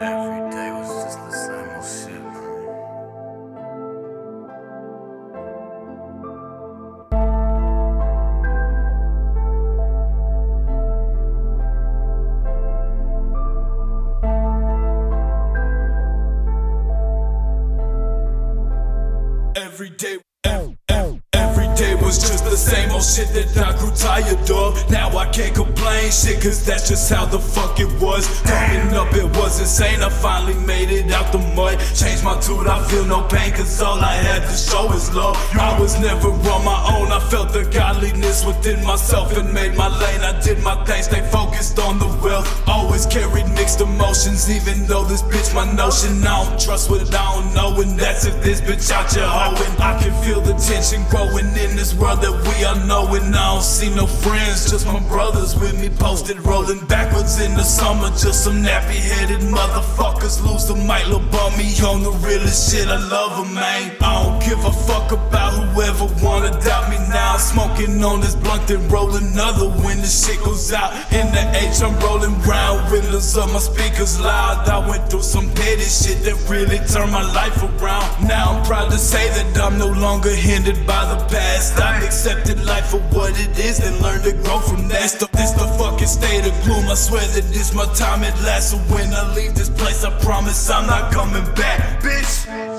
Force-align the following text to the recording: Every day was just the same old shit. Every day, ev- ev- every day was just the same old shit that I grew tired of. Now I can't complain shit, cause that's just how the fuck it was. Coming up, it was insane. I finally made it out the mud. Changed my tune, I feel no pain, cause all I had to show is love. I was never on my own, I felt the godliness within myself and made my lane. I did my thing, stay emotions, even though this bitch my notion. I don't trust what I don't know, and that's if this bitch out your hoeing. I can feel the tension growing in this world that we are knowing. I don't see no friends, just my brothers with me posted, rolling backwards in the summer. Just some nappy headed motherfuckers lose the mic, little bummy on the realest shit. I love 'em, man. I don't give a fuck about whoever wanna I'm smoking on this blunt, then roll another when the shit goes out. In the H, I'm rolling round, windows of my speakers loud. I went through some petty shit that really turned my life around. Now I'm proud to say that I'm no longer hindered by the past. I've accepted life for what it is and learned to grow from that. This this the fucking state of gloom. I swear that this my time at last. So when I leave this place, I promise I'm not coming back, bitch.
Every 0.00 0.50
day 0.50 0.70
was 0.70 1.04
just 1.04 1.18
the 1.18 1.32
same 1.32 1.68
old 1.74 1.84
shit. 1.84 3.28
Every 19.56 19.90
day, 19.90 20.18
ev- 20.44 20.76
ev- 20.88 21.20
every 21.32 21.66
day 21.76 21.94
was 21.94 22.18
just 22.18 22.44
the 22.44 22.56
same 22.56 22.90
old 22.90 23.02
shit 23.02 23.28
that 23.34 23.56
I 23.66 23.76
grew 23.78 23.90
tired 23.94 24.50
of. 24.50 24.90
Now 24.90 25.16
I 25.16 25.26
can't 25.30 25.54
complain 25.54 26.10
shit, 26.10 26.40
cause 26.42 26.64
that's 26.64 26.88
just 26.88 27.10
how 27.10 27.24
the 27.26 27.38
fuck 27.38 27.78
it 27.80 27.90
was. 28.00 28.26
Coming 28.42 28.94
up, 28.94 29.12
it 29.14 29.24
was 29.48 29.60
insane. 29.60 30.02
I 30.02 30.10
finally 30.10 30.54
made 30.66 30.90
it 30.90 31.10
out 31.10 31.32
the 31.32 31.38
mud. 31.38 31.78
Changed 31.96 32.22
my 32.22 32.38
tune, 32.38 32.68
I 32.68 32.84
feel 32.88 33.06
no 33.06 33.22
pain, 33.28 33.50
cause 33.52 33.80
all 33.80 33.98
I 33.98 34.14
had 34.28 34.42
to 34.42 34.54
show 34.54 34.92
is 34.92 35.14
love. 35.14 35.36
I 35.54 35.78
was 35.80 35.98
never 36.00 36.28
on 36.28 36.64
my 36.64 36.80
own, 36.94 37.08
I 37.10 37.20
felt 37.30 37.52
the 37.54 37.64
godliness 37.64 38.44
within 38.44 38.84
myself 38.84 39.36
and 39.38 39.52
made 39.52 39.74
my 39.74 39.88
lane. 39.88 40.20
I 40.20 40.38
did 40.42 40.58
my 40.62 40.76
thing, 40.84 41.02
stay 41.02 41.22
emotions, 44.28 44.50
even 44.50 44.86
though 44.86 45.04
this 45.04 45.22
bitch 45.22 45.54
my 45.54 45.70
notion. 45.72 46.26
I 46.26 46.44
don't 46.44 46.60
trust 46.60 46.90
what 46.90 47.02
I 47.14 47.34
don't 47.34 47.54
know, 47.54 47.80
and 47.80 47.98
that's 47.98 48.26
if 48.26 48.42
this 48.42 48.60
bitch 48.60 48.90
out 48.90 49.14
your 49.14 49.26
hoeing. 49.26 49.80
I 49.80 50.00
can 50.00 50.12
feel 50.22 50.40
the 50.40 50.54
tension 50.54 51.04
growing 51.10 51.46
in 51.56 51.76
this 51.76 51.94
world 51.94 52.20
that 52.22 52.32
we 52.32 52.64
are 52.64 52.78
knowing. 52.86 53.34
I 53.34 53.54
don't 53.54 53.62
see 53.62 53.94
no 53.94 54.06
friends, 54.06 54.70
just 54.70 54.86
my 54.86 55.00
brothers 55.08 55.54
with 55.56 55.80
me 55.80 55.88
posted, 55.88 56.44
rolling 56.44 56.84
backwards 56.86 57.40
in 57.40 57.54
the 57.54 57.62
summer. 57.62 58.08
Just 58.10 58.44
some 58.44 58.62
nappy 58.62 58.98
headed 58.98 59.40
motherfuckers 59.40 60.44
lose 60.44 60.66
the 60.66 60.74
mic, 60.74 61.06
little 61.06 61.20
bummy 61.30 61.72
on 61.84 62.02
the 62.02 62.12
realest 62.26 62.72
shit. 62.72 62.88
I 62.88 62.98
love 63.08 63.46
'em, 63.46 63.54
man. 63.54 63.96
I 64.00 64.22
don't 64.22 64.40
give 64.40 64.64
a 64.64 64.72
fuck 64.72 65.12
about 65.12 65.52
whoever 65.52 66.04
wanna 66.22 66.27
I'm 67.38 67.44
smoking 67.44 68.02
on 68.02 68.20
this 68.20 68.34
blunt, 68.34 68.66
then 68.66 68.88
roll 68.88 69.14
another 69.14 69.70
when 69.86 69.98
the 69.98 70.08
shit 70.08 70.42
goes 70.42 70.72
out. 70.72 70.90
In 71.12 71.30
the 71.30 71.46
H, 71.54 71.80
I'm 71.86 71.94
rolling 72.00 72.34
round, 72.42 72.90
windows 72.90 73.36
of 73.36 73.52
my 73.52 73.60
speakers 73.60 74.18
loud. 74.18 74.68
I 74.68 74.82
went 74.88 75.08
through 75.08 75.22
some 75.22 75.48
petty 75.54 75.86
shit 75.86 76.24
that 76.24 76.34
really 76.50 76.78
turned 76.90 77.12
my 77.12 77.22
life 77.22 77.62
around. 77.62 78.26
Now 78.26 78.58
I'm 78.58 78.64
proud 78.64 78.90
to 78.90 78.98
say 78.98 79.28
that 79.28 79.56
I'm 79.56 79.78
no 79.78 79.86
longer 79.86 80.34
hindered 80.34 80.84
by 80.84 81.04
the 81.14 81.22
past. 81.30 81.78
I've 81.78 82.02
accepted 82.02 82.66
life 82.66 82.86
for 82.86 82.98
what 83.14 83.38
it 83.38 83.56
is 83.56 83.78
and 83.86 84.02
learned 84.02 84.24
to 84.24 84.32
grow 84.42 84.58
from 84.58 84.88
that. 84.88 85.02
This 85.02 85.14
this 85.14 85.52
the 85.52 85.68
fucking 85.78 86.08
state 86.08 86.44
of 86.44 86.64
gloom. 86.64 86.90
I 86.90 86.94
swear 86.94 87.22
that 87.22 87.54
this 87.54 87.72
my 87.72 87.86
time 87.94 88.24
at 88.24 88.34
last. 88.42 88.72
So 88.72 88.78
when 88.92 89.14
I 89.14 89.32
leave 89.36 89.54
this 89.54 89.70
place, 89.70 90.02
I 90.02 90.10
promise 90.18 90.68
I'm 90.68 90.88
not 90.88 91.12
coming 91.12 91.44
back, 91.54 92.02
bitch. 92.02 92.77